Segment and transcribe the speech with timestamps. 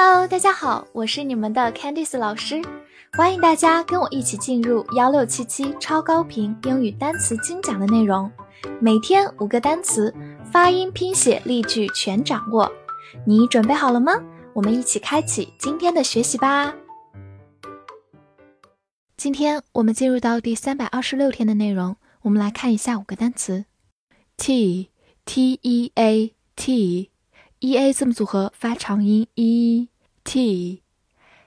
[0.00, 2.62] Hello，大家好，我是你们的 Candice 老师，
[3.14, 8.30] 欢迎大家跟我一起进入幺六七七超高频英语单词精讲的内容，
[8.80, 10.14] 每天五个单词，
[10.52, 12.70] 发音、拼写、例句全掌握，
[13.26, 14.12] 你准备好了吗？
[14.52, 16.72] 我们一起开启今天的学习吧。
[19.16, 23.64] 今天我们进入到第三百二十六天的内容，我们来看一下五个单词
[24.36, 24.90] ：t
[25.24, 27.10] t e a t。
[27.60, 29.88] E a 字母组合发长音 e
[30.22, 30.82] t，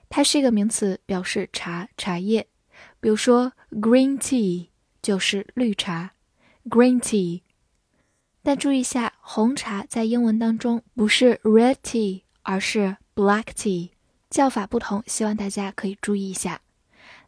[0.10, 2.48] 它是一个名词，表示茶茶叶。
[3.00, 4.68] 比如说 green tea
[5.02, 6.12] 就是绿茶
[6.66, 7.44] ，green tea。
[8.44, 13.92] 但注意一下，红茶在英文当中不是 red tea，而是 black tea，
[14.30, 16.60] 叫法不同，希望大家可以注意一下。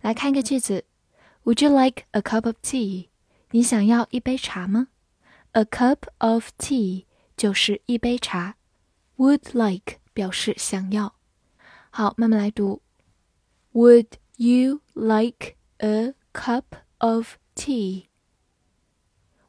[0.01, 0.83] 来看一个句子
[1.45, 3.07] ：Would you like a cup of tea？
[3.51, 4.89] 你想要一杯茶吗
[5.53, 7.05] ？A cup of tea
[7.37, 8.57] 就是一杯茶。
[9.16, 11.14] Would like 表示想要。
[11.90, 12.82] 好，慢慢来读。
[13.72, 16.64] Would you like a cup
[16.98, 18.06] of tea?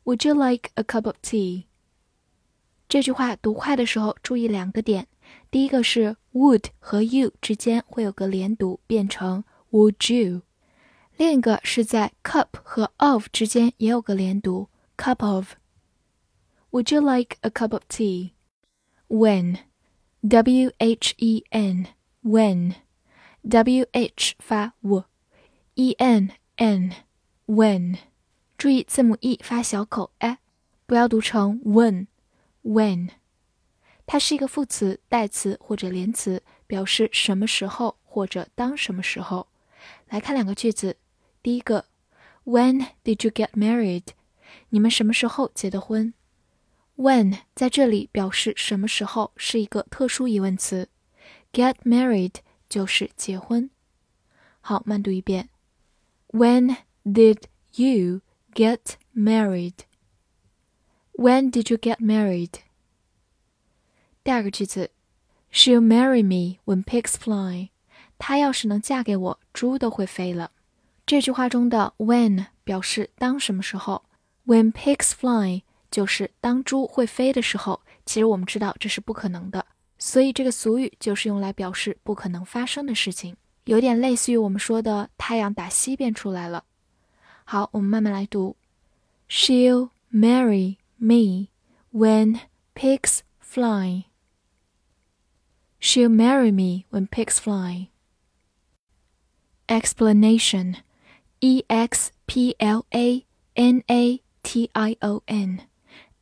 [0.03, 1.65] Would you like a cup of tea?
[2.87, 5.07] 这句话读快的时候，注意两个点。
[5.51, 10.41] 第一个是 would 和 you 之间会有个连读，变成 would you。
[11.17, 18.31] 另一个是在 cup 和 of 之间也有个连读，cup of。Would you like a cup of tea?
[19.13, 19.57] when
[20.21, 21.87] w h e n
[22.23, 22.75] when
[23.41, 26.91] w h 发 w，e n n
[27.47, 27.97] when，
[28.57, 30.39] 注意字母 e 发小口 a，
[30.85, 32.07] 不要读成 when
[32.63, 33.09] when。
[34.05, 39.47] 它是一个副词、代词或者连词，表示什么时候或者当什么时候。
[40.09, 40.97] 来看两个句子，
[41.41, 41.85] 第一个，
[42.43, 44.07] When did you get married？
[44.69, 46.13] 你们什么时候结的婚
[46.96, 50.88] ？When 在这里表示什么时候是一个特殊疑问词
[51.52, 52.34] ，get married
[52.68, 53.70] 就是结婚。
[54.60, 55.48] 好，慢读一遍。
[56.28, 57.42] When did
[57.74, 58.20] you
[58.54, 59.74] get married?
[61.12, 62.50] When did you get married?
[64.22, 64.90] 第二个句子
[65.52, 67.70] ，She'll marry me when pigs fly.
[68.18, 70.52] 她要是能嫁给我，猪都会飞了。
[71.04, 74.04] 这句话中的 when 表示当什么时候
[74.46, 75.62] ，when pigs fly。
[75.93, 79.65] 就是当猪会飞的时候，其实我们知道这是不可能的，
[79.97, 86.63] 所以这个俗语就是用来表示不可能发生的事情，有点类似于我们说的太阳打西边出来了。
[87.43, 88.55] 好，我们慢慢来读：
[89.27, 91.47] She'll marry me
[91.91, 92.39] when
[92.75, 94.05] pigs fly.
[95.81, 97.87] She'll marry me when pigs fly.
[99.67, 100.75] Explanation,
[101.39, 105.61] E X P L A N A T I O N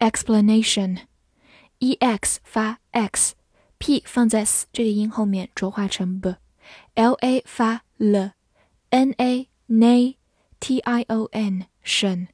[0.01, 10.15] explanation，e x 发 x，p 放在 s 这个音后面浊化成 b，l a 发 l，n a n
[10.59, 12.27] t i o n 神，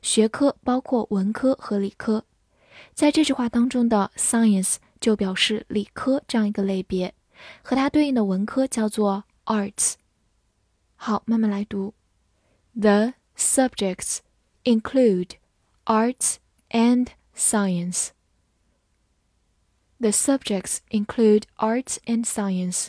[0.00, 2.24] 学科包括文科和理科。
[2.92, 7.14] 在这句话当中的 science 就表示理科这样一个类别，
[7.62, 9.94] 和它对应的文科叫做 arts。
[10.96, 11.94] 好，慢慢来读。
[12.74, 14.18] The subjects
[14.64, 15.32] include
[15.88, 16.36] arts
[16.70, 18.10] and science.
[20.00, 22.88] The subjects include arts and science.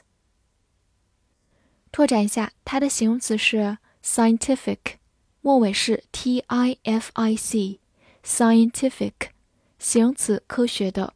[1.92, 4.98] 拓展一下，它的形容词是 scientific，
[5.42, 9.14] 末尾是 t i f i c，scientific，
[9.80, 11.14] 形容词，科学的。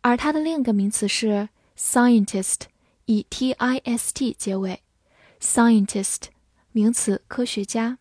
[0.00, 2.62] 而它的另一个名词是 scientist，
[3.04, 4.82] 以 t i s t 结尾，
[5.40, 6.22] scientist，
[6.72, 7.98] 名词，科学家。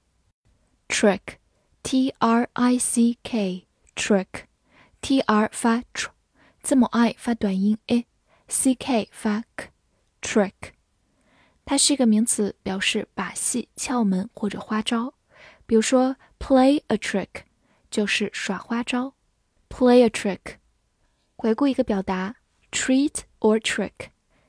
[1.87, 6.09] T R I C K trick，T R 发 tr，
[6.61, 10.73] 字母 i 发短音 a，c k 发 k，trick。
[11.65, 15.15] 它是一个名词，表示把戏、窍门或者花招。
[15.65, 17.29] 比如说，play a trick
[17.89, 19.15] 就是耍花招。
[19.69, 20.57] play a trick。
[21.37, 22.35] 回顾一个表达
[22.73, 24.09] ，treat or trick。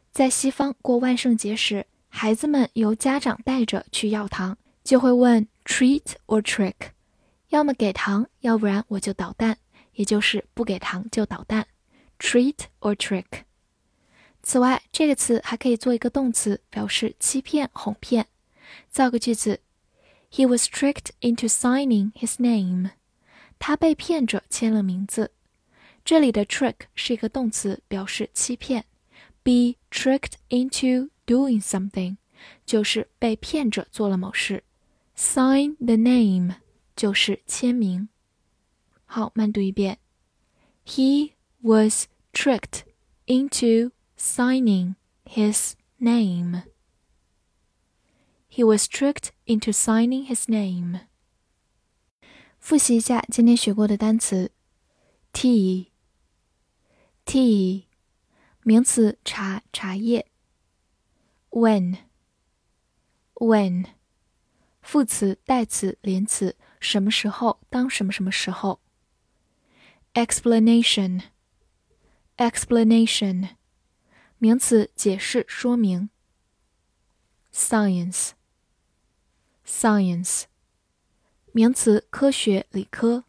[0.09, 6.73] 在西方过万圣节时，孩子们由家长带着去药堂，就会问 treat or trick，
[7.49, 9.57] 要么给糖，要不然我就捣蛋，
[9.93, 11.67] 也就是不给糖就捣蛋。
[12.19, 13.43] treat or trick。
[14.43, 18.27] 此外，这个词还可以做一个动词，表示欺骗、哄骗。
[18.89, 19.61] 造个句子
[20.31, 22.91] ：He was tricked into signing his name。
[23.59, 25.31] 他被骗着签了名字。
[26.05, 28.85] 这里的 trick 是一个动词，表示欺骗。
[29.43, 32.17] Be tricked into doing something，
[32.65, 34.63] 就是被骗着做了某事。
[35.17, 36.55] Sign the name
[36.96, 38.08] 就是签名。
[39.04, 39.98] 好，慢读一遍。
[40.84, 42.82] He was tricked
[43.26, 46.62] into signing his name.
[48.48, 51.00] He was tricked into signing his name.
[52.58, 54.52] 复习一下今天学过的单词：
[55.32, 55.88] tea
[57.24, 57.84] tea
[58.62, 60.26] 名词茶茶叶；
[61.50, 61.98] when
[63.34, 63.86] when
[64.80, 66.56] 副词代词连词
[66.87, 68.79] 什么时候当什么什么时候
[70.13, 71.23] ；explanation
[72.37, 73.57] explanation
[74.37, 76.09] 名词解释说明。
[77.51, 80.43] science，science，
[81.51, 83.25] 名词科学理科。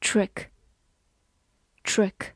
[0.00, 2.32] trick，trick，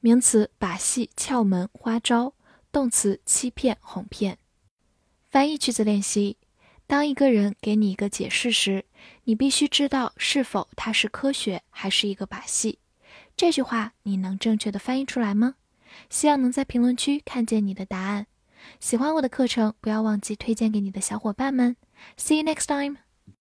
[0.00, 2.34] 名词把戏窍门花招，
[2.72, 4.40] 动词欺骗哄骗。
[5.30, 6.36] 翻译句子练习：
[6.86, 8.86] 当一个人给你一个解释时，
[9.24, 12.78] 你必须知道是否它是科学还是一个把戏。
[13.36, 15.54] 这句话你能正确的翻译出来吗？
[16.10, 18.26] 希望能在评论区看见你的答案。
[18.80, 21.76] 喜欢我的课程，不要忘记推荐给你的小伙伴们。
[22.16, 23.07] See you next time.